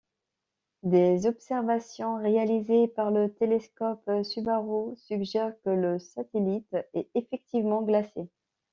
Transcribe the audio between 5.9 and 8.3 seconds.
satellite est effectivement glacé.